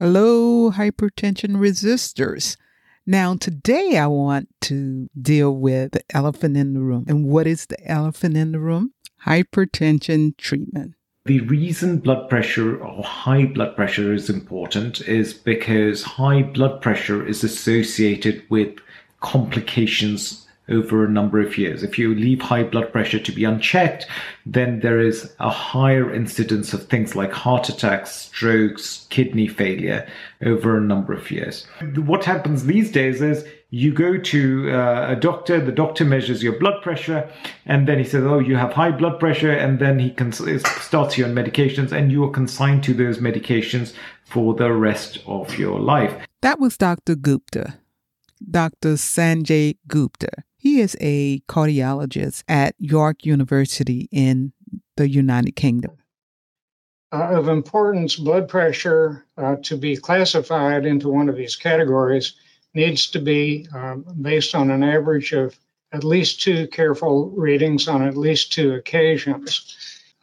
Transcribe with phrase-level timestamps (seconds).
[0.00, 2.56] Hello, hypertension resistors.
[3.04, 7.04] Now, today I want to deal with the elephant in the room.
[7.08, 8.92] And what is the elephant in the room?
[9.26, 10.94] Hypertension treatment.
[11.24, 17.26] The reason blood pressure or high blood pressure is important is because high blood pressure
[17.26, 18.76] is associated with
[19.18, 21.82] complications over a number of years.
[21.82, 24.06] If you leave high blood pressure to be unchecked,
[24.46, 30.06] then there is a higher incidence of things like heart attacks, strokes, kidney failure
[30.44, 31.66] over a number of years.
[31.96, 36.58] What happens these days is you go to uh, a doctor, the doctor measures your
[36.58, 37.30] blood pressure,
[37.66, 40.40] and then he says, Oh, you have high blood pressure, and then he cons-
[40.80, 43.92] starts you on medications, and you are consigned to those medications
[44.24, 46.14] for the rest of your life.
[46.40, 47.14] That was Dr.
[47.14, 47.74] Gupta,
[48.50, 48.94] Dr.
[48.94, 50.30] Sanjay Gupta.
[50.58, 54.52] He is a cardiologist at York University in
[54.96, 55.92] the United Kingdom.
[57.12, 62.34] Uh, of importance, blood pressure uh, to be classified into one of these categories
[62.74, 65.58] needs to be um, based on an average of
[65.92, 69.74] at least two careful readings on at least two occasions.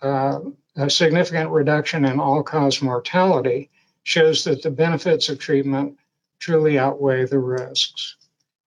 [0.01, 0.39] Uh,
[0.75, 3.71] a significant reduction in all cause mortality
[4.03, 5.97] shows that the benefits of treatment
[6.37, 8.17] truly outweigh the risks.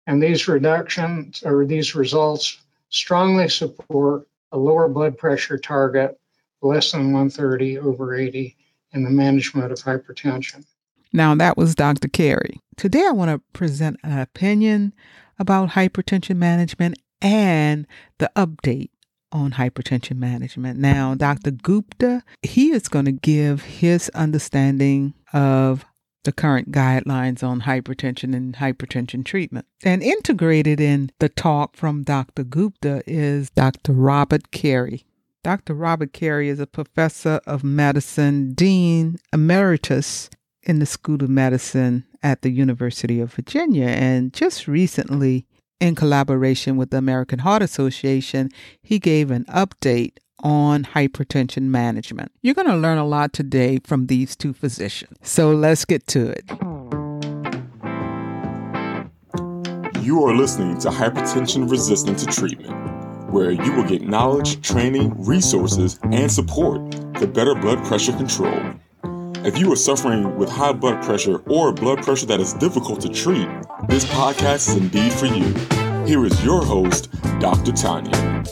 [0.08, 2.58] And these reductions or these results
[2.90, 6.20] strongly support a lower blood pressure target
[6.62, 8.56] less than 130 over 80
[8.94, 10.66] in the management of hypertension.
[11.12, 12.08] Now, that was Dr.
[12.08, 12.60] Carey.
[12.78, 14.94] Today, I want to present an opinion
[15.40, 18.90] about hypertension management and the update
[19.32, 20.80] on hypertension management.
[20.80, 21.52] Now, Dr.
[21.52, 25.86] Gupta, he is going to give his understanding of
[26.26, 29.66] the current guidelines on hypertension and hypertension treatment.
[29.84, 32.44] And integrated in the talk from Dr.
[32.44, 33.94] Gupta is Dr.
[33.94, 35.06] Robert Carey.
[35.44, 35.76] Dr.
[35.76, 40.30] Robert Carey is a professor of medicine, dean emeritus
[40.64, 43.86] in the School of Medicine at the University of Virginia.
[43.86, 45.46] And just recently,
[45.80, 48.50] in collaboration with the American Heart Association,
[48.82, 52.32] he gave an update on hypertension management.
[52.42, 55.18] You're going to learn a lot today from these two physicians.
[55.22, 56.46] So let's get to it.
[60.04, 66.00] You are listening to Hypertension Resistant to Treatment, where you will get knowledge, training, resources,
[66.04, 68.76] and support for better blood pressure control.
[69.46, 73.10] If you are suffering with high blood pressure or blood pressure that is difficult to
[73.10, 73.48] treat,
[73.88, 75.54] this podcast is indeed for you.
[76.06, 77.10] Here is your host,
[77.40, 77.72] Dr.
[77.72, 78.44] Tanya.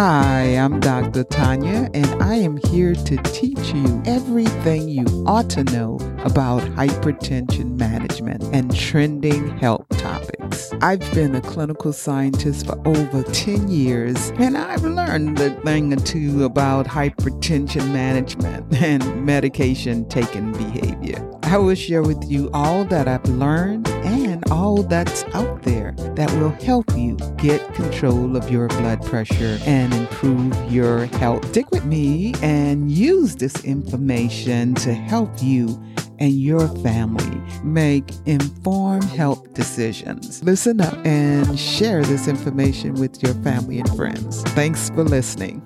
[0.00, 1.24] Hi, I'm Dr.
[1.24, 7.76] Tanya, and I am here to teach you everything you ought to know about hypertension
[7.76, 10.72] management and trending health topics.
[10.82, 15.96] I've been a clinical scientist for over 10 years, and I've learned a thing or
[15.96, 21.28] two about hypertension management and medication taking behavior.
[21.42, 26.30] I will share with you all that I've learned and all that's out there that
[26.32, 31.48] will help you get control of your blood pressure and improve your health.
[31.50, 35.80] Stick with me and use this information to help you
[36.18, 40.42] and your family make informed health decisions.
[40.42, 44.42] Listen up and share this information with your family and friends.
[44.42, 45.62] Thanks for listening.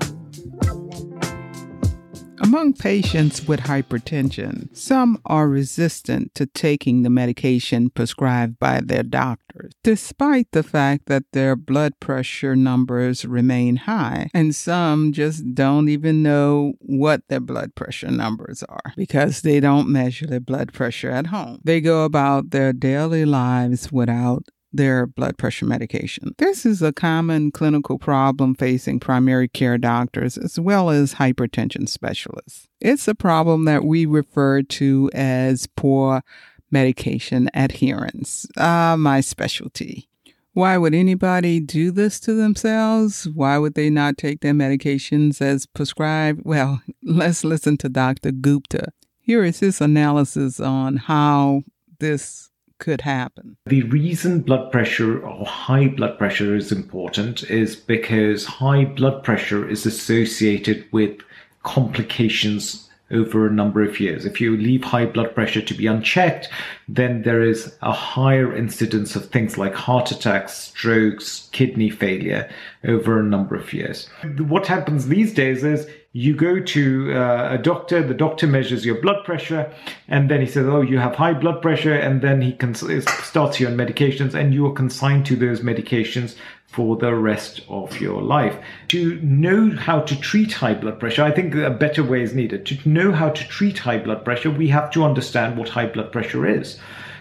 [2.42, 9.72] Among patients with hypertension, some are resistant to taking the medication prescribed by their doctors,
[9.84, 16.20] despite the fact that their blood pressure numbers remain high, and some just don't even
[16.25, 21.28] know what their blood pressure numbers are because they don't measure their blood pressure at
[21.28, 21.60] home.
[21.62, 26.34] They go about their daily lives without their blood pressure medication.
[26.38, 32.69] This is a common clinical problem facing primary care doctors as well as hypertension specialists.
[32.81, 36.22] It's a problem that we refer to as poor
[36.71, 38.47] medication adherence.
[38.56, 40.09] Ah, my specialty.
[40.55, 43.27] Why would anybody do this to themselves?
[43.27, 46.43] Why would they not take their medications as prescribed?
[46.44, 48.33] Well, let's listen to Dr.
[48.33, 48.92] Gupta.
[49.21, 51.63] Here is his analysis on how
[52.01, 52.51] this
[52.82, 53.56] could happen?
[53.66, 59.68] The reason blood pressure or high blood pressure is important is because high blood pressure
[59.68, 61.20] is associated with
[61.62, 64.24] complications over a number of years.
[64.24, 66.48] If you leave high blood pressure to be unchecked,
[66.88, 72.50] then there is a higher incidence of things like heart attacks, strokes, kidney failure
[72.84, 74.09] over a number of years.
[74.38, 79.00] What happens these days is you go to uh, a doctor, the doctor measures your
[79.00, 79.72] blood pressure,
[80.08, 82.84] and then he says, Oh, you have high blood pressure, and then he cons-
[83.24, 86.36] starts you on medications, and you are consigned to those medications
[86.72, 88.57] for the rest of your life.
[88.89, 92.65] To know how to treat high blood pressure, I think a better way is needed.
[92.66, 96.13] To know how to treat high blood pressure, we have to understand what high blood
[96.13, 96.78] pressure is.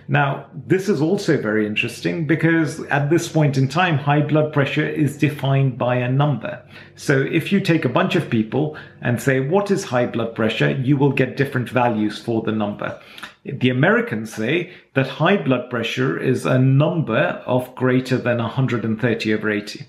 [0.08, 4.88] Now, this is also very interesting because at this point in time, high blood pressure
[4.88, 6.62] is defined by a number.
[6.96, 10.72] So if you take a bunch of people and say, what is high blood pressure?
[10.72, 13.00] You will get different values for the number.
[13.44, 19.50] The Americans say that high blood pressure is a number of greater than 130 over
[19.50, 19.86] 80.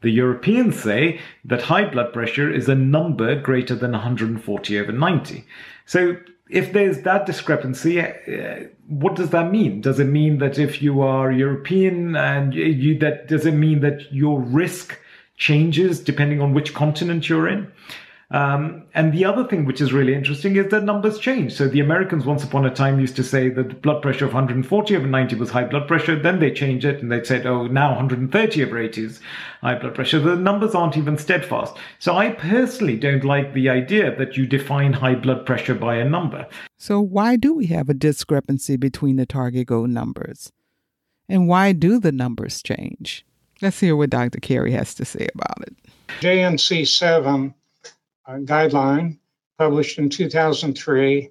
[0.00, 5.44] The Europeans say that high blood pressure is a number greater than 140 over 90.
[5.86, 6.16] So
[6.48, 9.82] if there's that discrepancy, uh, what does that mean?
[9.82, 14.10] Does it mean that if you are European and you that does it mean that
[14.12, 14.98] your risk
[15.36, 17.70] changes depending on which continent you're in?
[18.30, 21.54] Um, and the other thing which is really interesting is that numbers change.
[21.54, 24.96] So the Americans once upon a time used to say that blood pressure of 140
[24.96, 26.14] over 90 was high blood pressure.
[26.14, 29.20] Then they changed it and they said, oh, now 130 over 80 is
[29.62, 30.18] high blood pressure.
[30.18, 31.74] The numbers aren't even steadfast.
[32.00, 36.04] So I personally don't like the idea that you define high blood pressure by a
[36.04, 36.46] number.
[36.76, 40.52] So why do we have a discrepancy between the target goal numbers?
[41.30, 43.24] And why do the numbers change?
[43.62, 44.38] Let's hear what Dr.
[44.38, 45.74] Carey has to say about it.
[46.20, 47.57] JNC 7 uh,
[48.28, 49.18] guideline
[49.58, 51.30] published in 2003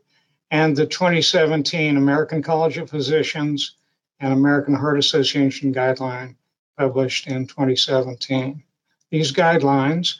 [0.52, 3.76] and the 2017 American College of Physicians
[4.20, 6.36] and American Heart Association guideline
[6.78, 8.64] published in 2017.
[9.12, 10.16] These guidelines,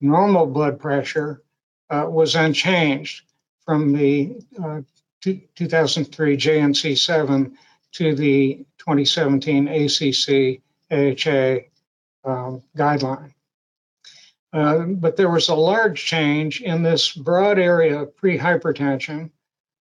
[0.00, 1.42] normal blood pressure
[1.90, 3.22] uh, was unchanged
[3.64, 4.80] from the uh,
[5.20, 7.58] 2003 JNC 7
[7.92, 10.60] to the 2017 ACC
[10.90, 11.66] AHA
[12.24, 13.32] um, guideline.
[14.56, 19.30] Uh, but there was a large change in this broad area of prehypertension,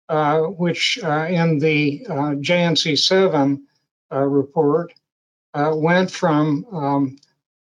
[0.08, 3.62] uh, which uh, in the uh, JNC7
[4.12, 4.92] uh, report
[5.54, 7.16] went from um,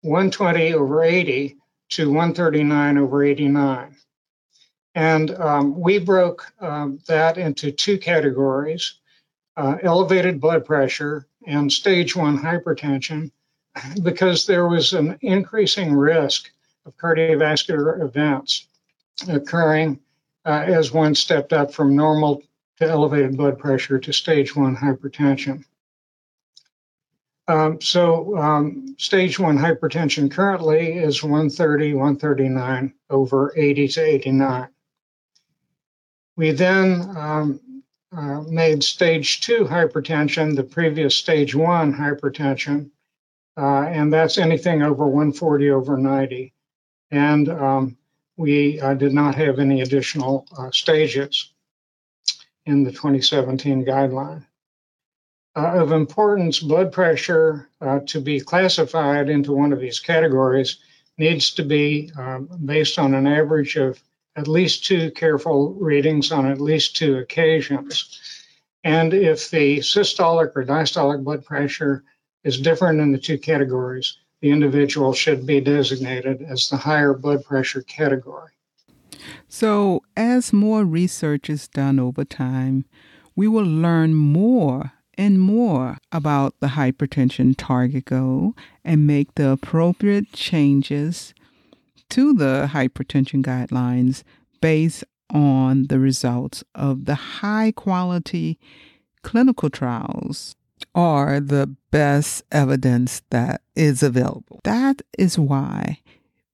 [0.03, 1.57] 120 over 80
[1.89, 3.97] to 139 over 89.
[4.95, 8.97] And um, we broke um, that into two categories
[9.57, 13.31] elevated blood pressure and stage one hypertension,
[14.03, 16.51] because there was an increasing risk
[16.89, 18.67] of cardiovascular events
[19.29, 20.01] occurring
[20.45, 22.43] uh, as one stepped up from normal
[22.79, 25.65] to elevated blood pressure to stage one hypertension.
[27.47, 34.69] Um, so, um, stage one hypertension currently is 130, 139 over 80 to 89.
[36.37, 37.61] We then um,
[38.17, 42.91] uh, made stage two hypertension the previous stage one hypertension,
[43.57, 46.53] uh, and that's anything over 140 over 90
[47.11, 47.97] and um,
[48.37, 51.53] we uh, did not have any additional uh, stages
[52.67, 54.45] in the 2017 guideline.
[55.57, 60.79] Uh, of importance, blood pressure uh, to be classified into one of these categories
[61.17, 64.01] needs to be um, based on an average of
[64.37, 68.21] at least two careful readings on at least two occasions.
[68.85, 72.05] And if the systolic or diastolic blood pressure
[72.45, 77.45] is different in the two categories, the individual should be designated as the higher blood
[77.45, 78.53] pressure category.
[79.49, 82.85] So, as more research is done over time,
[83.35, 88.55] we will learn more and more about the hypertension target goal
[88.85, 91.35] and make the appropriate changes
[92.11, 94.23] to the hypertension guidelines
[94.61, 98.59] based on the results of the high quality
[99.23, 100.55] clinical trials
[100.99, 104.61] are the best evidence that is available.
[104.65, 106.01] That is why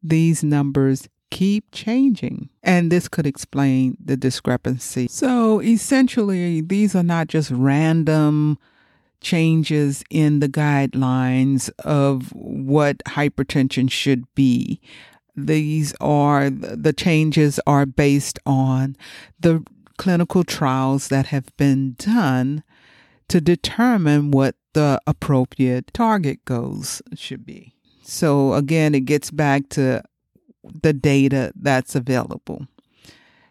[0.03, 2.51] these numbers keep changing.
[2.63, 5.09] And this could explain the discrepancy.
[5.09, 8.59] So essentially, these are not just random
[9.23, 14.79] changes in the guidelines of what hypertension should be.
[15.35, 18.95] These are the changes are based on
[19.41, 19.65] the
[19.97, 22.63] clinical trials that have been done
[23.29, 27.75] to determine what the appropriate target goals should be.
[28.03, 30.03] So, again, it gets back to
[30.83, 32.67] the data that's available.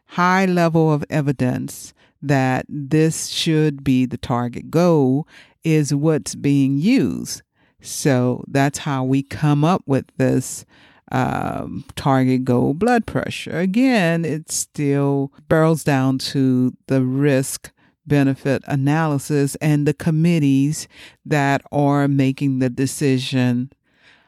[0.06, 5.28] High level of evidence that this should be the target goal
[5.64, 7.42] is what's being used.
[7.82, 10.66] So, that's how we come up with this
[11.12, 13.58] um, target goal blood pressure.
[13.58, 17.72] Again, it still barrels down to the risk
[18.06, 20.88] benefit analysis and the committees
[21.26, 23.72] that are making the decision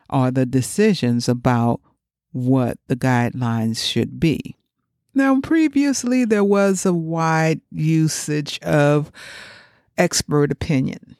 [0.10, 1.82] or the decisions about
[2.32, 4.56] what the guidelines should be.
[5.14, 9.12] Now, previously, there was a wide usage of
[9.98, 11.16] expert opinion.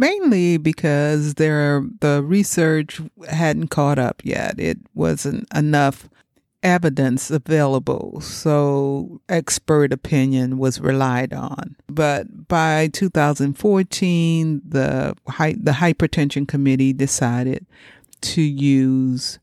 [0.00, 4.58] mainly because there the research hadn't caught up yet.
[4.58, 6.08] It wasn't enough
[6.62, 11.76] evidence available, so expert opinion was relied on.
[11.88, 17.66] But by 2014, the the hypertension committee decided
[18.22, 19.38] to use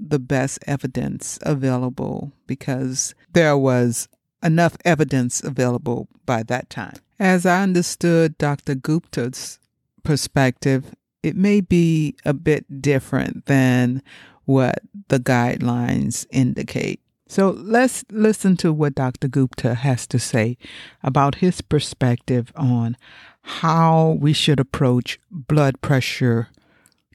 [0.00, 4.08] the best evidence available because there was
[4.42, 6.96] enough evidence available by that time.
[7.18, 8.76] As I understood Dr.
[8.76, 9.58] Gupta's
[10.04, 14.02] perspective, it may be a bit different than
[14.48, 14.78] what
[15.08, 17.00] the guidelines indicate.
[17.28, 19.28] So let's listen to what Dr.
[19.28, 20.56] Gupta has to say
[21.02, 22.96] about his perspective on
[23.42, 26.48] how we should approach blood pressure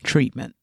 [0.03, 0.55] treatment.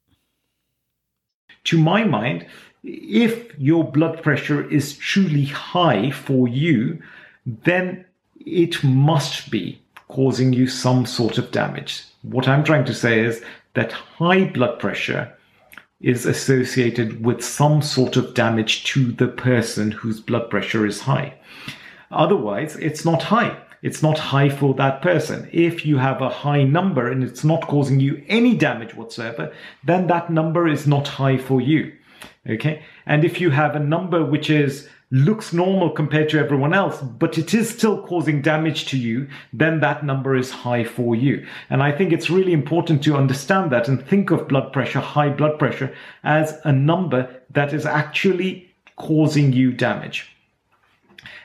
[1.64, 2.46] To my mind,
[2.84, 7.02] if your blood pressure is truly high for you,
[7.44, 8.04] then
[8.46, 12.04] it must be causing you some sort of damage.
[12.22, 13.42] What I'm trying to say is
[13.74, 15.36] that high blood pressure
[16.00, 21.34] is associated with some sort of damage to the person whose blood pressure is high.
[22.10, 23.56] Otherwise, it's not high.
[23.82, 25.48] It's not high for that person.
[25.52, 29.52] If you have a high number and it's not causing you any damage whatsoever,
[29.84, 31.92] then that number is not high for you.
[32.48, 32.82] Okay.
[33.06, 37.36] And if you have a number which is looks normal compared to everyone else, but
[37.36, 41.44] it is still causing damage to you, then that number is high for you.
[41.68, 45.30] And I think it's really important to understand that and think of blood pressure, high
[45.30, 50.30] blood pressure, as a number that is actually causing you damage.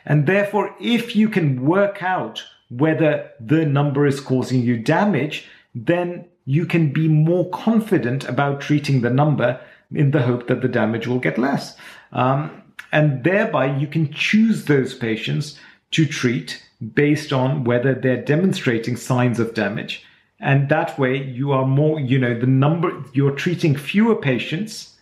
[0.05, 6.25] And therefore, if you can work out whether the number is causing you damage, then
[6.45, 9.59] you can be more confident about treating the number
[9.91, 11.75] in the hope that the damage will get less.
[12.11, 12.61] Um,
[12.95, 15.59] and thereby you can choose those patients
[15.91, 20.05] to treat based on whether they're demonstrating signs of damage.
[20.39, 24.95] And that way you are more, you know, the number, you're treating fewer patients,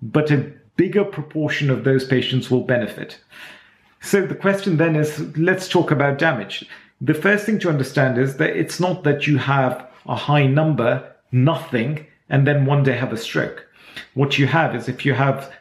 [0.00, 3.18] but a bigger proportion of those patients will benefit.
[4.00, 6.64] So the question then is let's talk about damage.
[7.00, 11.12] The first thing to understand is that it's not that you have a high number,
[11.32, 13.66] nothing, and then one day have a stroke.
[14.14, 15.52] What you have is if you have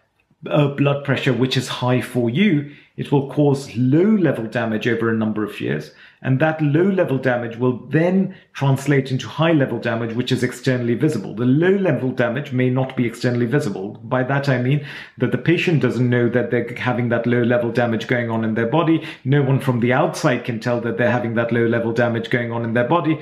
[0.45, 5.09] a blood pressure which is high for you, it will cause low level damage over
[5.09, 5.91] a number of years.
[6.21, 10.93] And that low level damage will then translate into high level damage, which is externally
[10.95, 11.33] visible.
[11.33, 13.99] The low level damage may not be externally visible.
[14.03, 14.85] By that, I mean
[15.17, 18.53] that the patient doesn't know that they're having that low level damage going on in
[18.53, 19.03] their body.
[19.23, 22.51] No one from the outside can tell that they're having that low level damage going
[22.51, 23.19] on in their body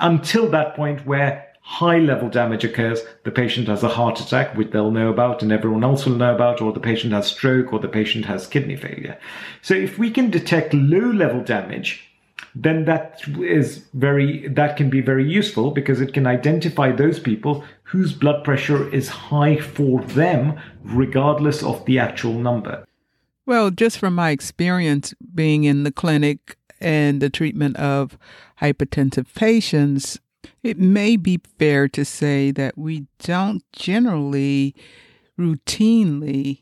[0.00, 4.70] until that point where high level damage occurs, the patient has a heart attack, which
[4.70, 7.78] they'll know about and everyone else will know about, or the patient has stroke, or
[7.78, 9.18] the patient has kidney failure.
[9.62, 12.12] So if we can detect low level damage,
[12.54, 17.64] then that is very that can be very useful because it can identify those people
[17.84, 22.84] whose blood pressure is high for them regardless of the actual number
[23.46, 28.18] well just from my experience being in the clinic and the treatment of
[28.60, 30.18] hypertensive patients
[30.62, 34.74] it may be fair to say that we don't generally
[35.38, 36.60] routinely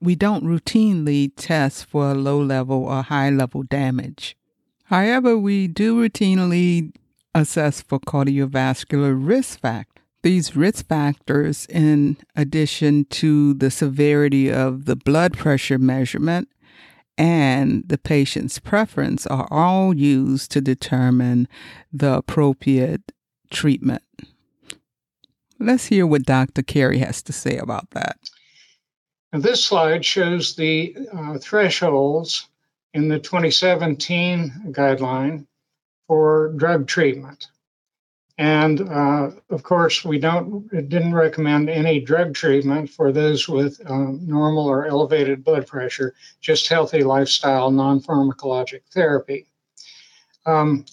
[0.00, 4.36] we don't routinely test for low level or high level damage.
[4.84, 6.92] However, we do routinely
[7.34, 10.02] assess for cardiovascular risk factors.
[10.22, 16.48] These risk factors, in addition to the severity of the blood pressure measurement
[17.16, 21.48] and the patient's preference, are all used to determine
[21.92, 23.12] the appropriate
[23.50, 24.02] treatment.
[25.58, 26.62] Let's hear what Dr.
[26.62, 28.18] Carey has to say about that.
[29.32, 32.48] Now, this slide shows the uh, thresholds
[32.94, 35.46] in the 2017 guideline
[36.08, 37.46] for drug treatment.
[38.38, 44.26] And uh, of course, we don't didn't recommend any drug treatment for those with um,
[44.26, 49.46] normal or elevated blood pressure, just healthy lifestyle, non-pharmacologic therapy.
[50.46, 50.86] Um,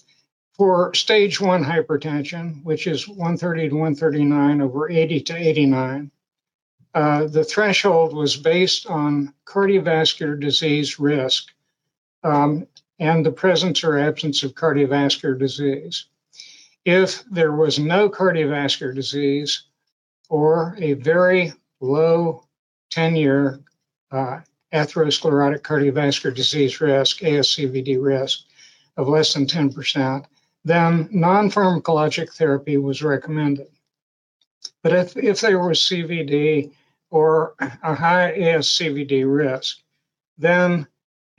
[0.58, 6.10] for stage one hypertension, which is 130 to 139 over 80 to 89,
[6.94, 11.44] uh, the threshold was based on cardiovascular disease risk
[12.24, 12.66] um,
[12.98, 16.06] and the presence or absence of cardiovascular disease.
[16.84, 19.62] If there was no cardiovascular disease
[20.28, 22.42] or a very low
[22.90, 23.60] 10 year
[24.10, 24.40] uh,
[24.72, 28.40] atherosclerotic cardiovascular disease risk, ASCVD risk,
[28.96, 30.24] of less than 10%,
[30.68, 33.68] then non pharmacologic therapy was recommended.
[34.82, 36.72] But if, if there was CVD
[37.10, 39.78] or a high ASCVD risk,
[40.36, 40.86] then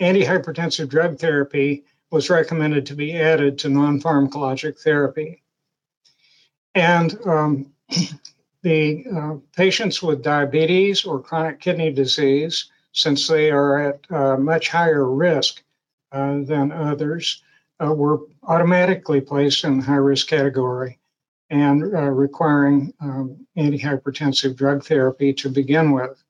[0.01, 5.43] antihypertensive drug therapy was recommended to be added to non pharmacologic therapy.
[6.73, 7.73] And um,
[8.63, 14.69] the uh, patients with diabetes or chronic kidney disease, since they are at uh, much
[14.69, 15.61] higher risk
[16.11, 17.43] uh, than others,
[17.83, 20.99] uh, were automatically placed in the high risk category
[21.49, 26.23] and uh, requiring um, antihypertensive drug therapy to begin with.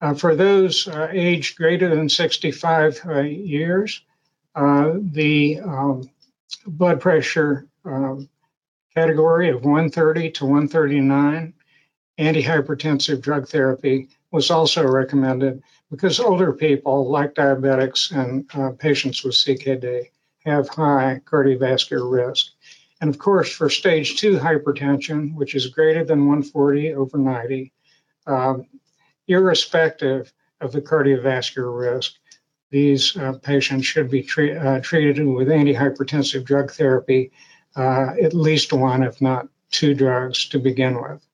[0.00, 4.02] Uh, for those aged greater than 65 years,
[4.54, 6.10] the um,
[6.66, 8.28] blood pressure um,
[8.94, 11.54] category of 130 to 139,
[12.18, 19.34] antihypertensive drug therapy was also recommended because older people, like diabetics and uh, patients with
[19.34, 20.06] CKD,
[20.44, 22.52] have high cardiovascular risk.
[23.00, 27.72] And of course, for stage two hypertension, which is greater than 140 over 90,
[28.26, 28.66] um,
[29.26, 32.12] irrespective of the cardiovascular risk,
[32.70, 37.32] these uh, patients should be tre- uh, treated with antihypertensive drug therapy
[37.76, 41.24] uh, at least one, if not two drugs to begin with.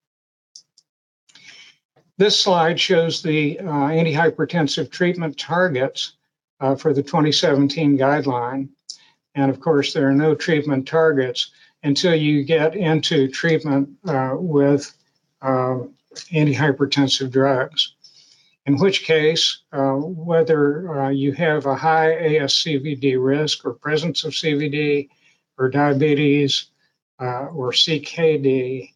[2.18, 6.12] This slide shows the uh, antihypertensive treatment targets
[6.60, 8.70] uh, for the 2017 guideline.
[9.36, 11.50] And of course, there are no treatment targets
[11.82, 14.92] until you get into treatment uh, with
[15.42, 15.94] um,
[16.32, 17.92] antihypertensive drugs.
[18.64, 24.32] In which case, uh, whether uh, you have a high ASCVD risk or presence of
[24.32, 25.08] CVD,
[25.58, 26.66] or diabetes
[27.20, 28.92] uh, or CKD,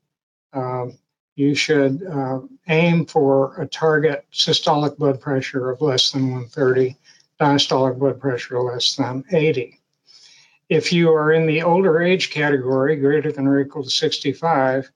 [0.52, 0.98] um,
[1.36, 6.96] you should uh, aim for a target systolic blood pressure of less than 130,
[7.40, 9.79] diastolic blood pressure less than 80.
[10.70, 14.90] If you are in the older age category, greater than or equal to 65,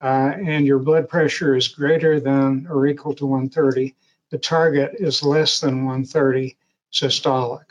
[0.00, 3.96] uh, and your blood pressure is greater than or equal to 130,
[4.30, 6.56] the target is less than 130
[6.92, 7.64] systolic.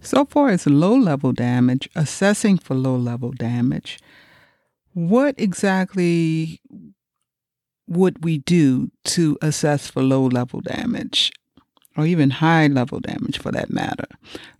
[0.00, 3.98] So far as low level damage, assessing for low level damage,
[4.92, 6.60] what exactly
[7.88, 11.32] would we do to assess for low level damage
[11.96, 14.06] or even high level damage for that matter?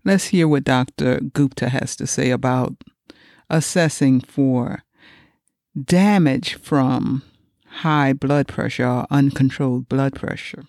[0.05, 1.21] Let's hear what Dr.
[1.21, 2.75] Gupta has to say about
[3.49, 4.83] assessing for
[5.81, 7.23] damage from
[7.67, 10.65] high blood pressure or uncontrolled blood pressure.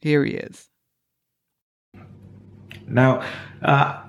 [0.00, 0.68] Here he is.
[2.86, 3.24] Now,
[3.62, 4.02] uh,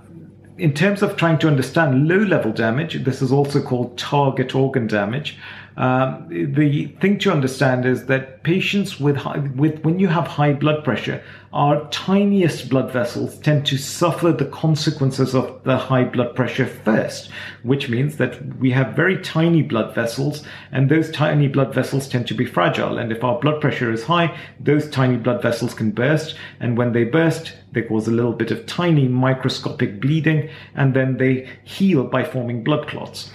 [0.57, 4.87] in terms of trying to understand low level damage, this is also called target organ
[4.87, 5.37] damage.
[5.77, 10.53] Um, the thing to understand is that patients with high, with when you have high
[10.53, 16.33] blood pressure, our tiniest blood vessels tend to suffer the consequences of the high blood
[16.33, 17.29] pressure first,
[17.63, 22.27] which means that we have very tiny blood vessels, and those tiny blood vessels tend
[22.27, 22.97] to be fragile.
[22.97, 26.93] And if our blood pressure is high, those tiny blood vessels can burst, and when
[26.93, 32.05] they burst, they cause a little bit of tiny microscopic bleeding, and then they heal
[32.05, 33.31] by forming blood clots.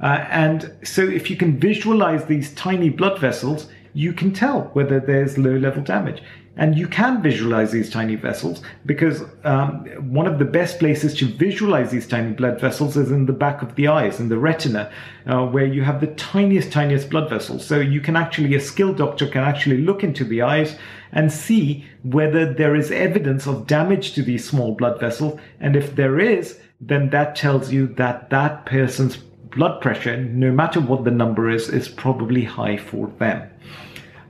[0.00, 5.00] Uh, and so if you can visualize these tiny blood vessels, you can tell whether
[5.00, 6.22] there's low level damage.
[6.56, 11.26] And you can visualize these tiny vessels because um, one of the best places to
[11.26, 14.90] visualize these tiny blood vessels is in the back of the eyes, in the retina,
[15.26, 17.64] uh, where you have the tiniest, tiniest blood vessels.
[17.64, 20.76] So you can actually, a skilled doctor can actually look into the eyes
[21.12, 25.38] and see whether there is evidence of damage to these small blood vessels.
[25.60, 29.16] And if there is, then that tells you that that person's
[29.58, 33.50] blood pressure, no matter what the number is, is probably high for them.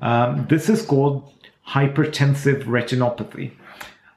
[0.01, 1.31] Um, this is called
[1.69, 3.53] hypertensive retinopathy.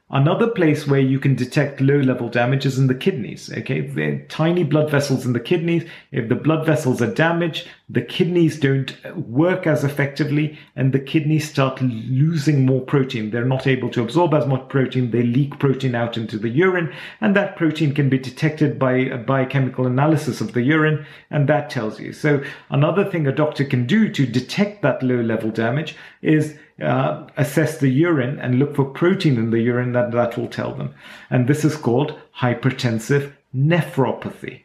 [0.08, 3.52] Another place where you can detect low level damage is in the kidneys.
[3.52, 5.84] Okay, the tiny blood vessels in the kidneys.
[6.12, 8.96] If the blood vessels are damaged, the kidneys don't
[9.28, 13.30] work as effectively and the kidneys start losing more protein.
[13.30, 15.10] They're not able to absorb as much protein.
[15.10, 19.18] They leak protein out into the urine and that protein can be detected by a
[19.18, 22.14] biochemical analysis of the urine and that tells you.
[22.14, 27.26] So another thing a doctor can do to detect that low level damage is uh,
[27.36, 30.94] assess the urine and look for protein in the urine that that will tell them.
[31.28, 34.62] And this is called hypertensive nephropathy.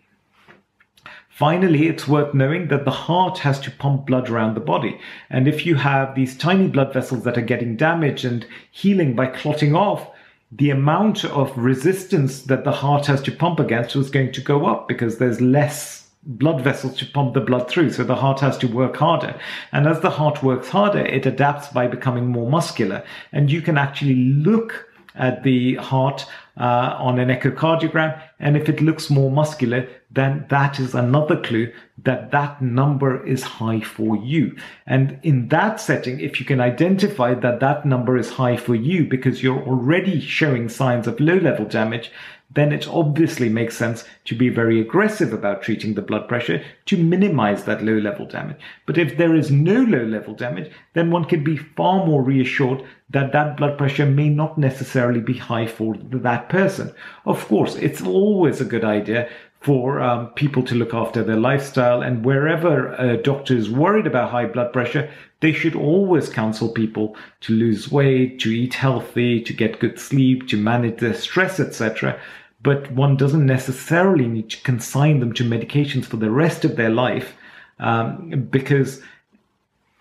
[1.38, 5.00] Finally, it's worth knowing that the heart has to pump blood around the body.
[5.30, 9.28] And if you have these tiny blood vessels that are getting damaged and healing by
[9.28, 10.10] clotting off,
[10.52, 14.66] the amount of resistance that the heart has to pump against is going to go
[14.66, 17.92] up because there's less blood vessels to pump the blood through.
[17.92, 19.40] So the heart has to work harder.
[19.72, 23.04] And as the heart works harder, it adapts by becoming more muscular.
[23.32, 24.87] And you can actually look
[25.18, 26.26] at the heart
[26.60, 28.20] uh, on an echocardiogram.
[28.40, 31.72] And if it looks more muscular, then that is another clue
[32.04, 34.56] that that number is high for you.
[34.86, 39.06] And in that setting, if you can identify that that number is high for you
[39.06, 42.12] because you're already showing signs of low level damage,
[42.50, 46.98] then it obviously makes sense to be very aggressive about treating the blood pressure to
[46.98, 48.58] minimize that low level damage.
[48.86, 52.84] But if there is no low level damage, then one can be far more reassured
[53.10, 56.94] that that blood pressure may not necessarily be high for that person.
[57.26, 59.30] Of course, it's always a good idea
[59.68, 62.02] for um, people to look after their lifestyle.
[62.02, 67.18] And wherever a doctor is worried about high blood pressure, they should always counsel people
[67.42, 72.18] to lose weight, to eat healthy, to get good sleep, to manage their stress, etc.
[72.62, 76.90] But one doesn't necessarily need to consign them to medications for the rest of their
[76.90, 77.34] life
[77.80, 79.02] um, because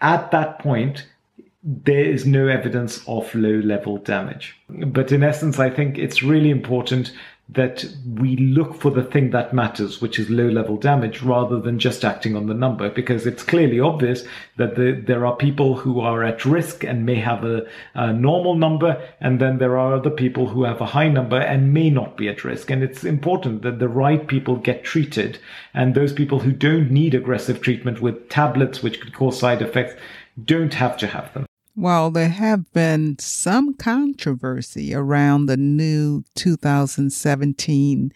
[0.00, 1.08] at that point,
[1.64, 4.54] there is no evidence of low level damage.
[4.68, 7.10] But in essence, I think it's really important
[7.48, 11.78] that we look for the thing that matters, which is low level damage, rather than
[11.78, 14.24] just acting on the number, because it's clearly obvious
[14.56, 18.56] that the, there are people who are at risk and may have a, a, normal
[18.56, 22.16] number, and then there are other people who have a high number and may not
[22.16, 22.68] be at risk.
[22.68, 25.38] And it's important that the right people get treated,
[25.72, 29.94] and those people who don't need aggressive treatment with tablets, which could cause side effects,
[30.44, 31.46] don't have to have them.
[31.76, 38.12] While there have been some controversy around the new 2017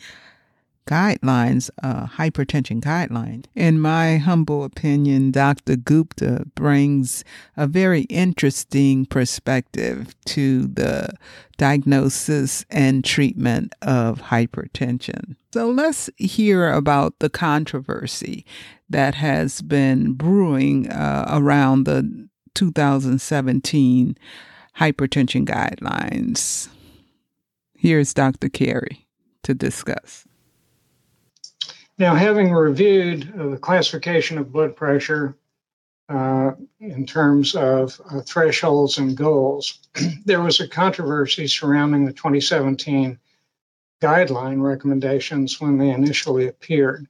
[0.87, 3.45] guidelines, uh, hypertension guideline.
[3.55, 5.77] In my humble opinion, Dr.
[5.77, 7.23] Gupta brings
[7.55, 11.11] a very interesting perspective to the
[11.59, 15.37] diagnosis and treatment of hypertension.
[15.53, 18.47] So let's hear about the controversy
[18.89, 24.17] that has been brewing uh, around the 2017
[24.77, 26.69] hypertension guidelines.
[27.77, 28.49] Here's Dr.
[28.49, 29.07] Carey
[29.43, 30.27] to discuss.
[31.99, 35.37] Now, having reviewed uh, the classification of blood pressure
[36.09, 39.79] uh, in terms of uh, thresholds and goals,
[40.25, 43.19] there was a controversy surrounding the 2017
[44.01, 47.07] guideline recommendations when they initially appeared.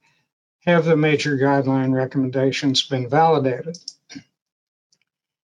[0.67, 3.79] Have the major guideline recommendations been validated?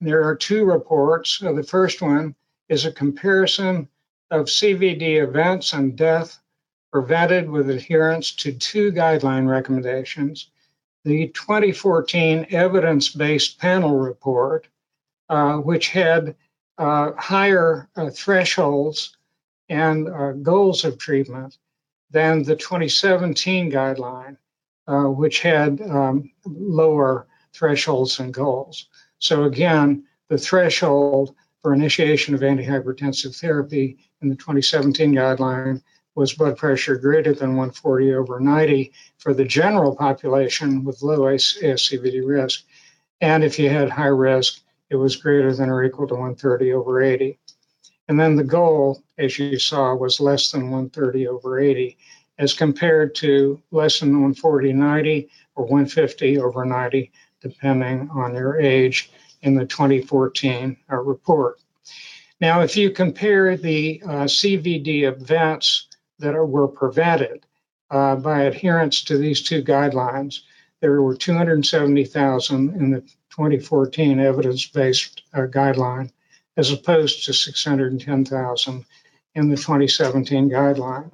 [0.01, 1.43] There are two reports.
[1.43, 2.35] Uh, the first one
[2.69, 3.89] is a comparison
[4.31, 6.39] of CVD events and death
[6.93, 10.51] prevented with adherence to two guideline recommendations.
[11.05, 14.69] The 2014 evidence based panel report,
[15.29, 16.37] uh, which had
[16.79, 19.17] uh, higher uh, thresholds
[19.69, 21.59] and uh, goals of treatment
[22.11, 24.37] than the 2017 guideline,
[24.87, 28.89] uh, which had um, lower thresholds and goals.
[29.19, 35.83] So again, the threshold for initiation of antihypertensive therapy in the 2017 guideline
[36.15, 42.27] was blood pressure greater than 140 over 90 for the general population with low ASCVD
[42.27, 42.65] risk.
[43.21, 47.03] And if you had high risk, it was greater than or equal to 130 over
[47.03, 47.39] 80.
[48.09, 51.99] And then the goal, as you saw, was less than 130 over 80,
[52.39, 57.13] as compared to less than 140 90 or 150 over 90
[57.49, 59.11] depending on your age,
[59.43, 61.61] in the 2014 uh, report.
[62.41, 67.47] Now, if you compare the uh, CVD events that are, were prevented
[67.91, 70.41] uh, by adherence to these two guidelines,
[70.81, 76.11] there were 270,000 in the 2014 evidence based uh, guideline,
[76.57, 78.85] as opposed to 610,000
[79.35, 81.11] in the 2017 guideline.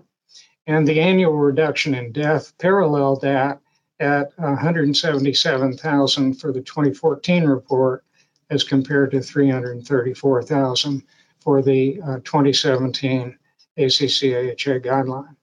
[0.66, 3.60] And the annual reduction in death paralleled that
[4.00, 8.04] at 177,000 for the 2014 report
[8.50, 11.02] as compared to 334,000
[11.40, 13.38] for the uh, 2017
[13.76, 15.36] ACC-AHA guideline.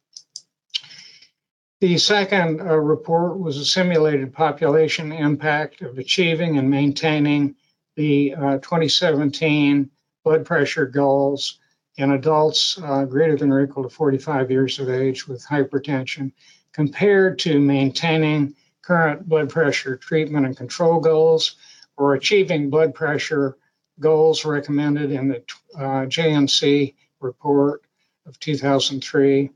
[1.82, 7.56] The second uh, report was a simulated population impact of achieving and maintaining
[7.96, 9.90] the uh, 2017
[10.24, 11.60] blood pressure goals
[11.98, 16.32] in adults uh, greater than or equal to 45 years of age with hypertension
[16.74, 21.56] compared to maintaining current blood pressure treatment and control goals
[21.98, 23.58] or achieving blood pressure
[24.00, 25.44] goals recommended in the
[25.76, 27.84] uh, JNC report
[28.26, 29.50] of 2003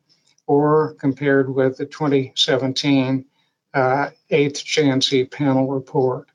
[0.47, 3.25] or compared with the 2017
[3.73, 6.29] uh, 8th JNC panel report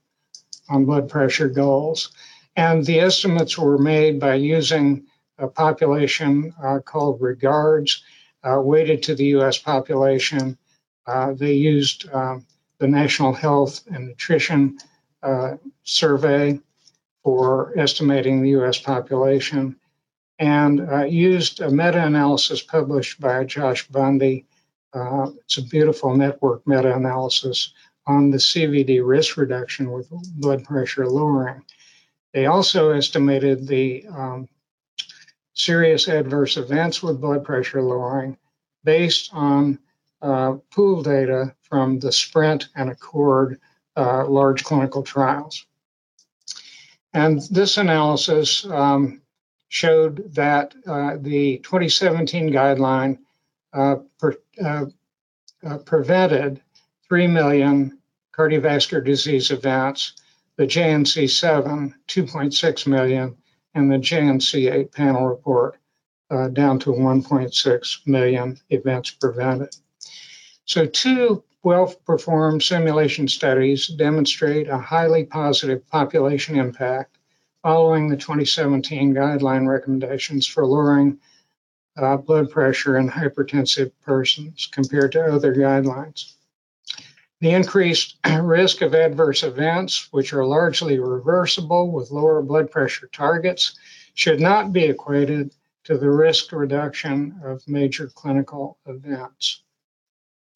[0.68, 2.10] on blood pressure goals.
[2.56, 5.06] And the estimates were made by using
[5.38, 8.02] a population uh, called regards,
[8.42, 10.58] uh, weighted to the US population
[11.38, 12.44] they used um,
[12.78, 14.78] the National Health and Nutrition
[15.22, 16.60] uh, Survey
[17.24, 19.76] for estimating the US population
[20.38, 24.46] and uh, used a meta analysis published by Josh Bundy.
[24.94, 27.72] Uh, it's a beautiful network meta analysis
[28.06, 31.62] on the CVD risk reduction with blood pressure lowering.
[32.32, 34.48] They also estimated the um,
[35.54, 38.38] serious adverse events with blood pressure lowering
[38.84, 39.78] based on
[40.22, 43.58] uh, pool data from the SPRINT and ACCORD
[43.96, 45.66] uh, large clinical trials.
[47.12, 49.22] And this analysis um,
[49.68, 53.18] showed that uh, the 2017 guideline
[53.72, 54.86] uh, per, uh,
[55.64, 56.60] uh, prevented
[57.08, 57.98] 3 million
[58.32, 60.14] cardiovascular disease events,
[60.56, 63.36] the JNC7, 2.6 million,
[63.74, 65.76] and the JNC8 panel report
[66.52, 69.74] down to 1.6 million events prevented.
[70.68, 77.16] So, two well performed simulation studies demonstrate a highly positive population impact
[77.62, 81.20] following the 2017 guideline recommendations for lowering
[81.96, 86.34] uh, blood pressure in hypertensive persons compared to other guidelines.
[87.40, 93.78] The increased risk of adverse events, which are largely reversible with lower blood pressure targets,
[94.12, 95.54] should not be equated
[95.84, 99.62] to the risk reduction of major clinical events.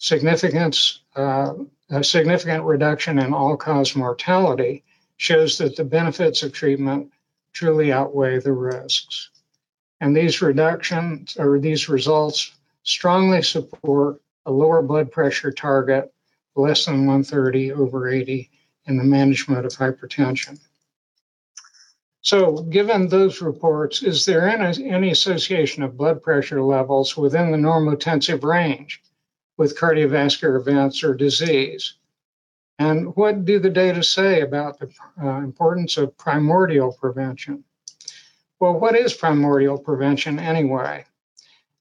[0.02, 1.54] Significance, uh,
[1.90, 4.82] a significant reduction in all cause mortality
[5.16, 7.12] shows that the benefits of treatment
[7.52, 9.30] truly outweigh the risks.
[10.00, 12.50] And these reductions or these results
[12.82, 16.12] strongly support a lower blood pressure target
[16.56, 18.50] less than 130 over 80
[18.86, 20.58] in the management of hypertension.
[22.22, 27.56] So, given those reports, is there any, any association of blood pressure levels within the
[27.56, 29.00] normotensive range
[29.56, 31.94] with cardiovascular events or disease?
[32.78, 34.90] And what do the data say about the
[35.22, 37.64] uh, importance of primordial prevention?
[38.58, 41.04] Well, what is primordial prevention anyway?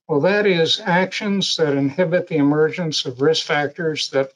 [0.08, 4.32] Well, that is actions that inhibit the emergence of risk factors that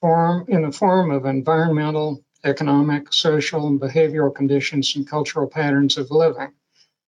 [0.00, 6.10] form in the form of environmental, economic, social, and behavioral conditions and cultural patterns of
[6.10, 6.52] living.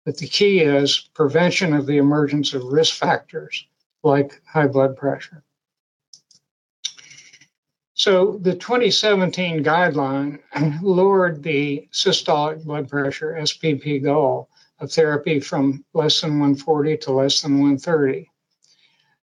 [0.04, 3.66] But the key is prevention of the emergence of risk factors
[4.02, 5.42] like high blood pressure.
[7.98, 10.38] So the 2017 guideline
[10.82, 17.42] lowered the systolic blood pressure SBP goal of therapy from less than 140 to less
[17.42, 18.30] than 130.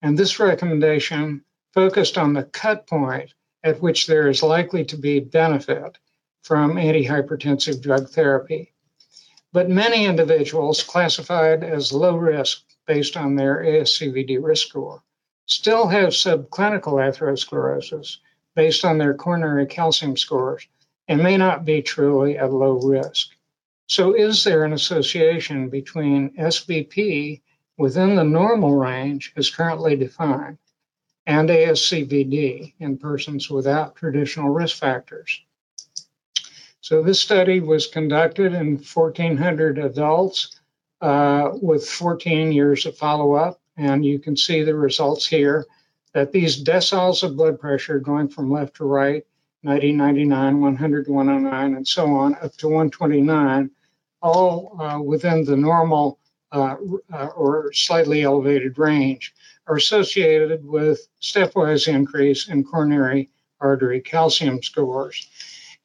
[0.02, 3.34] And this recommendation focused on the cut point
[3.65, 5.97] at which there is likely to be benefit
[6.41, 8.71] from antihypertensive drug therapy.
[9.52, 15.04] But many individuals classified as low risk based on their ASCVD risk score
[15.47, 18.19] still have subclinical atherosclerosis
[18.56, 20.68] based on their coronary calcium scores
[21.08, 23.30] and may not be truly at low risk.
[23.88, 27.42] So, is there an association between SBP
[27.78, 30.58] within the normal range as currently defined
[31.26, 35.42] and ASCVD in persons without traditional risk factors?
[36.82, 40.60] So, this study was conducted in 1,400 adults
[41.02, 45.66] uh, with 14 years of follow up, and you can see the results here
[46.13, 49.26] that these deciles of blood pressure going from left to right,
[49.63, 53.71] 90, 99, 100, 109, and so on, up to 129,
[54.21, 56.19] all uh, within the normal
[56.52, 56.76] uh,
[57.12, 59.34] uh, or slightly elevated range,
[59.67, 65.28] are associated with stepwise increase in coronary artery calcium scores.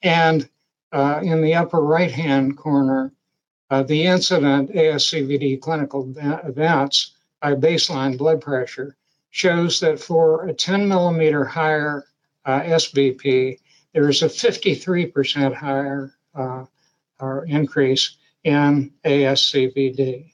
[0.03, 0.49] And
[0.93, 3.13] uh, in the upper right hand corner,
[3.71, 8.97] uh, the incident ASCVD clinical events by baseline blood pressure
[9.31, 12.05] shows that for a 10 millimeter higher
[12.45, 13.59] uh, SBP,
[13.93, 16.65] there is a 53% higher uh,
[17.47, 20.33] increase in ASCVD.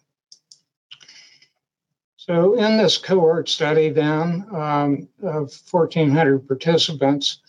[2.17, 7.41] So, in this cohort study, then, um, of 1,400 participants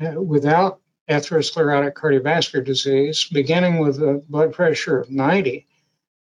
[0.00, 5.66] uh, without atherosclerotic cardiovascular disease, beginning with a blood pressure of 90,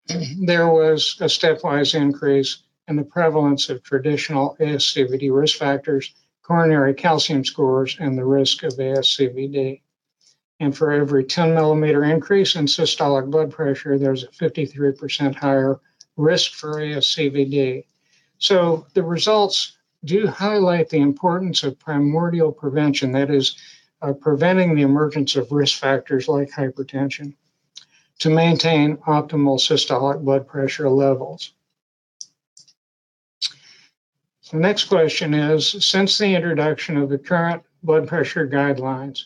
[0.45, 7.43] there was a stepwise increase and the prevalence of traditional ASCVD risk factors, coronary calcium
[7.43, 9.81] scores, and the risk of ASCVD.
[10.59, 15.79] And for every 10 millimeter increase in systolic blood pressure, there's a 53% higher
[16.15, 17.85] risk for ASCVD.
[18.39, 23.57] So the results do highlight the importance of primordial prevention, that is,
[24.01, 27.33] uh, preventing the emergence of risk factors like hypertension
[28.19, 31.53] to maintain optimal systolic blood pressure levels.
[34.49, 39.23] The next question is Since the introduction of the current blood pressure guidelines,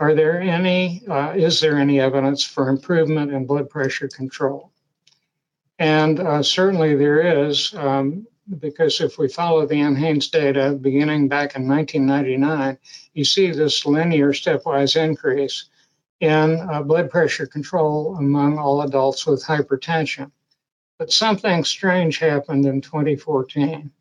[0.00, 4.72] are there any, uh, is there any evidence for improvement in blood pressure control?
[5.78, 8.26] And uh, certainly there is, um,
[8.58, 12.76] because if we follow the NHANES data beginning back in 1999,
[13.12, 15.68] you see this linear stepwise increase
[16.18, 20.32] in uh, blood pressure control among all adults with hypertension.
[20.98, 23.92] But something strange happened in 2014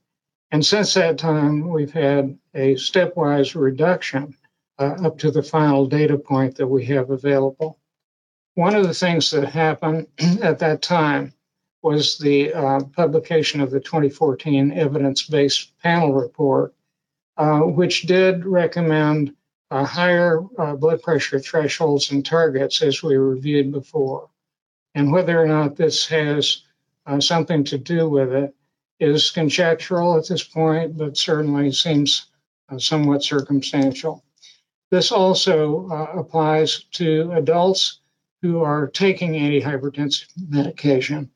[0.54, 4.38] And since that time, we've had a stepwise reduction
[4.78, 7.80] uh, up to the final data point that we have available.
[8.54, 10.06] One of the things that happened
[10.44, 11.34] at that time
[11.82, 16.76] was the uh, publication of the 2014 evidence based panel report,
[17.36, 19.36] uh, which did recommend
[19.72, 24.30] uh, higher uh, blood pressure thresholds and targets as we reviewed before.
[24.94, 26.62] And whether or not this has
[27.08, 28.54] uh, something to do with it
[29.04, 32.28] is conjectural at this point, but certainly seems
[32.70, 34.24] uh, somewhat circumstantial.
[34.92, 38.00] This also applies to adults
[38.42, 41.30] who are taking antihypertensive medication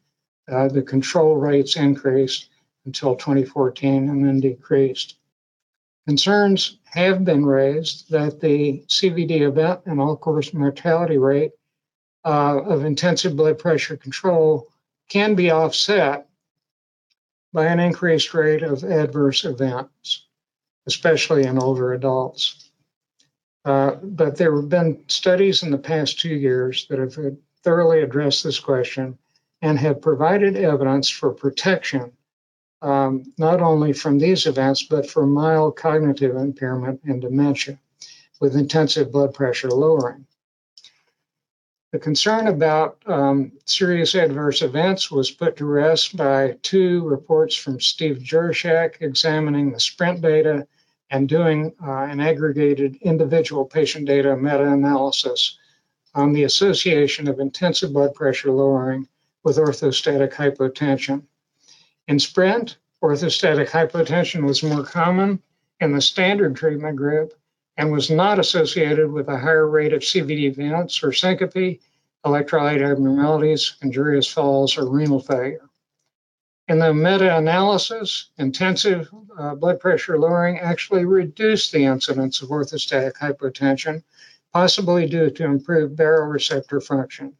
[0.51, 2.49] uh, the control rates increased
[2.85, 5.15] until 2014 and then decreased.
[6.07, 11.51] Concerns have been raised that the CVD event and all cause mortality rate
[12.23, 14.67] uh, of intensive blood pressure control
[15.09, 16.29] can be offset
[17.53, 20.27] by an increased rate of adverse events,
[20.85, 22.69] especially in older adults.
[23.65, 27.17] Uh, but there have been studies in the past two years that have
[27.63, 29.17] thoroughly addressed this question
[29.61, 32.11] and have provided evidence for protection
[32.81, 37.79] um, not only from these events, but for mild cognitive impairment and dementia
[38.39, 40.25] with intensive blood pressure lowering.
[41.97, 47.81] The concern about um, serious adverse events was put to rest by two reports from
[47.81, 50.67] Steve Juraschek examining the SPRINT data
[51.09, 55.57] and doing uh, an aggregated individual patient data meta analysis
[56.13, 59.07] on the association of intensive blood pressure lowering
[59.43, 61.23] with orthostatic hypotension.
[62.07, 65.41] In SPRINT, orthostatic hypotension was more common
[65.79, 67.33] in the standard treatment group
[67.75, 71.79] and was not associated with a higher rate of CVD events or syncope,
[72.27, 75.67] electrolyte abnormalities, injurious falls, or renal failure.
[76.67, 83.13] In the meta analysis, intensive uh, blood pressure lowering actually reduced the incidence of orthostatic
[83.13, 84.03] hypotension,
[84.51, 87.33] possibly due to improved baroreceptor function.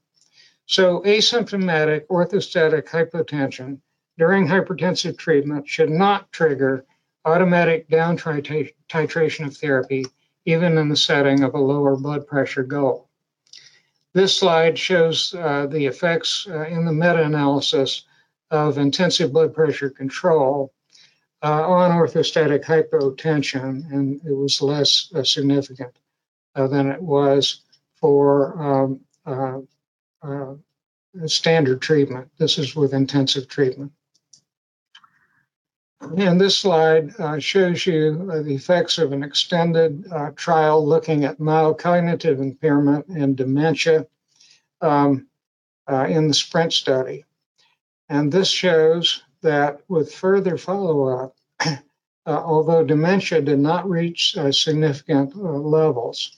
[0.66, 3.80] So asymptomatic orthostatic hypotension
[4.18, 6.86] during hypertensive treatment should not trigger
[7.26, 10.06] automatic down titration of therapy,
[10.46, 13.07] even in the setting of a lower blood pressure goal.
[14.18, 18.02] This slide shows uh, the effects uh, in the meta-analysis
[18.50, 20.74] of intensive blood pressure control
[21.44, 25.96] uh, on orthostatic hypotension, and it was less uh, significant
[26.56, 27.62] uh, than it was
[27.94, 28.60] for
[29.28, 29.68] um,
[31.28, 32.28] standard treatment.
[32.40, 33.92] This is with intensive treatment.
[36.00, 41.40] And this slide uh, shows you the effects of an extended uh, trial looking at
[41.40, 44.06] mild cognitive impairment and dementia
[44.80, 45.28] um,
[45.90, 47.26] uh, in the SPRINT study.
[48.10, 51.78] And this shows that with further follow up, uh,
[52.26, 56.38] although dementia did not reach uh, significant levels,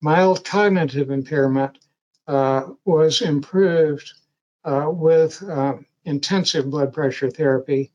[0.00, 1.78] mild cognitive impairment
[2.26, 4.12] was improved
[4.64, 5.42] with
[6.04, 7.90] intensive blood pressure therapy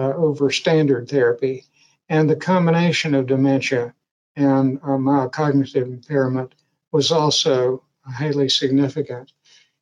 [0.00, 1.66] uh, over standard therapy.
[2.08, 3.94] And the combination of dementia
[4.34, 6.54] and uh, mild cognitive impairment
[6.90, 9.32] was also highly significant.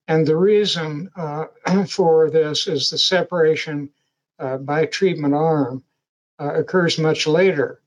[0.09, 1.09] And the reason
[1.89, 3.91] for this is the separation
[4.61, 5.85] by treatment arm
[6.39, 7.81] occurs much later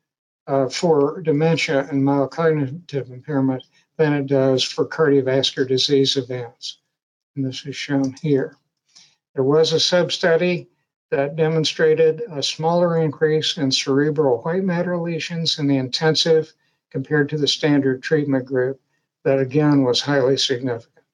[0.69, 3.63] for dementia and mild cognitive impairment
[3.97, 6.79] than it does for cardiovascular disease events.
[7.35, 8.55] And this is shown here.
[9.35, 10.67] There was a sub study
[11.11, 16.51] that demonstrated a smaller increase in cerebral white matter lesions in the intensive
[16.89, 18.79] compared to the standard treatment group,
[19.23, 21.05] that again was highly significant.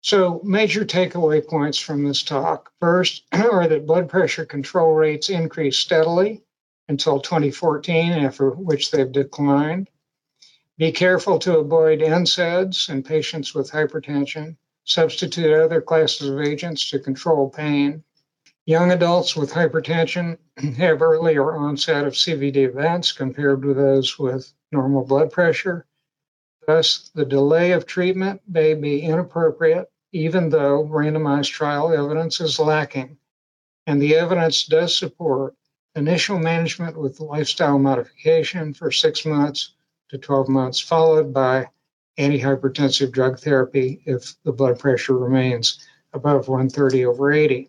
[0.00, 2.72] So, major takeaway points from this talk.
[2.80, 6.42] First are that blood pressure control rates increased steadily
[6.88, 9.88] until 2014, after which they've declined.
[10.76, 14.56] Be careful to avoid NSAIDs in patients with hypertension.
[14.84, 18.02] Substitute other classes of agents to control pain.
[18.66, 20.38] Young adults with hypertension
[20.78, 25.84] have earlier onset of CVD events compared with those with normal blood pressure.
[26.66, 33.18] Thus, the delay of treatment may be inappropriate, even though randomized trial evidence is lacking.
[33.86, 35.54] And the evidence does support
[35.94, 39.74] initial management with lifestyle modification for six months
[40.08, 41.68] to 12 months, followed by
[42.18, 47.68] antihypertensive drug therapy if the blood pressure remains above 130 over 80.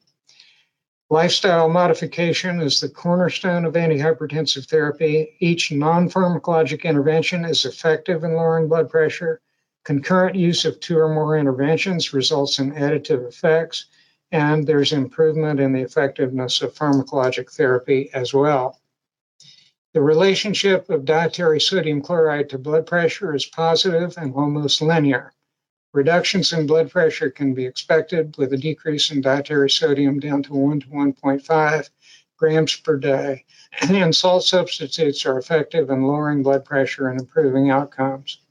[1.12, 5.36] Lifestyle modification is the cornerstone of antihypertensive therapy.
[5.40, 9.40] Each non pharmacologic intervention is effective in lowering blood pressure.
[9.84, 13.86] Concurrent use of two or more interventions results in additive effects,
[14.32, 18.82] and there's improvement in the effectiveness of pharmacologic therapy as well.
[19.94, 25.34] The relationship of dietary sodium chloride to blood pressure is positive and almost linear.
[25.96, 30.54] Reductions in blood pressure can be expected with a decrease in dietary sodium down to
[30.54, 31.90] 1 to 1.5
[32.36, 33.46] grams per day,
[33.82, 38.42] and salt substitutes are effective in lowering blood pressure and improving outcomes.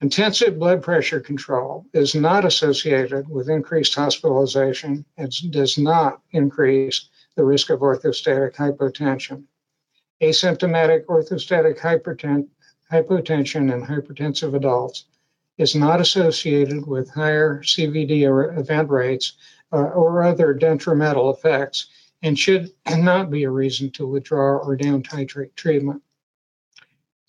[0.00, 7.44] Intensive blood pressure control is not associated with increased hospitalization and does not increase the
[7.44, 9.44] risk of orthostatic hypotension.
[10.20, 12.48] Asymptomatic orthostatic hyperten-
[12.90, 15.04] hypotension in hypertensive adults
[15.58, 19.34] is not associated with higher CVD event rates
[19.72, 21.88] uh, or other detrimental effects
[22.22, 26.02] and should not be a reason to withdraw or down titrate treatment.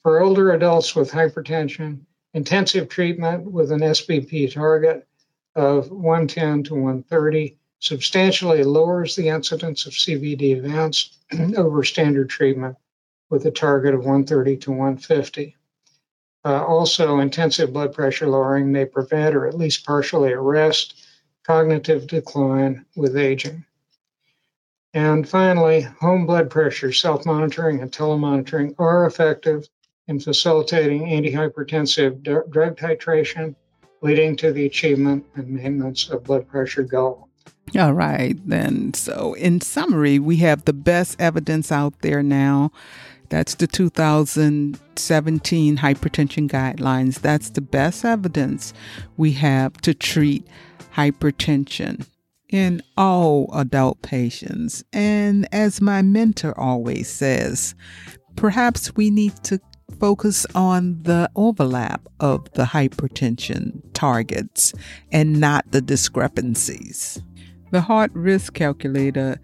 [0.03, 2.01] For older adults with hypertension,
[2.33, 5.07] intensive treatment with an SBP target
[5.55, 11.17] of 110 to 130 substantially lowers the incidence of CVD events
[11.57, 12.77] over standard treatment
[13.29, 15.55] with a target of 130 to 150.
[16.45, 21.05] Uh, also, intensive blood pressure lowering may prevent or at least partially arrest
[21.43, 23.65] cognitive decline with aging.
[24.93, 29.67] And finally, home blood pressure self monitoring and telemonitoring are effective
[30.07, 33.55] in facilitating antihypertensive d- drug titration,
[34.01, 37.29] leading to the achievement and maintenance of blood pressure goal.
[37.77, 38.95] All right, then.
[38.95, 42.71] So, in summary, we have the best evidence out there now
[43.29, 47.21] that's the 2017 hypertension guidelines.
[47.21, 48.73] That's the best evidence
[49.17, 50.47] we have to treat
[50.95, 52.07] hypertension
[52.49, 54.83] in all adult patients.
[54.91, 57.75] And as my mentor always says,
[58.35, 59.59] perhaps we need to
[59.99, 64.73] focus on the overlap of the hypertension targets
[65.11, 67.21] and not the discrepancies.
[67.71, 69.39] The heart risk calculator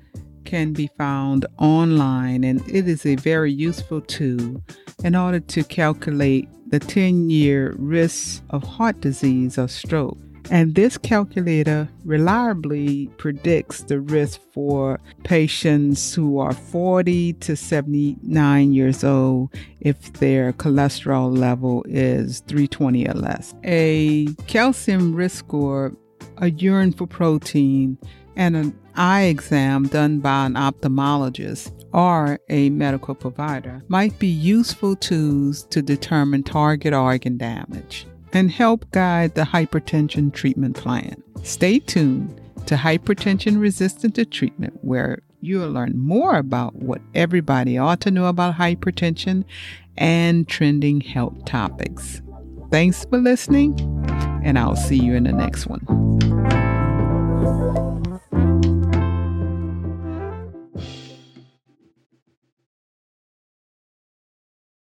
[0.45, 4.63] can be found online, and it is a very useful tool
[5.03, 10.17] in order to calculate the 10 year risk of heart disease or stroke.
[10.51, 19.03] And this calculator reliably predicts the risk for patients who are 40 to 79 years
[19.03, 23.55] old if their cholesterol level is 320 or less.
[23.63, 25.93] A calcium risk score,
[26.37, 27.97] a urine for protein,
[28.35, 34.95] and an eye exam done by an ophthalmologist or a medical provider might be useful
[34.95, 41.23] tools to determine target organ damage and help guide the hypertension treatment plan.
[41.43, 48.01] Stay tuned to Hypertension Resistant to Treatment, where you'll learn more about what everybody ought
[48.01, 49.45] to know about hypertension
[49.97, 52.21] and trending health topics.
[52.71, 53.79] Thanks for listening,
[54.43, 56.74] and I'll see you in the next one.